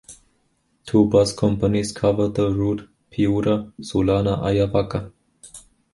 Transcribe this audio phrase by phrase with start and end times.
[0.87, 5.11] Two bus companies cover the route Piura-Sullana-Ayavaca.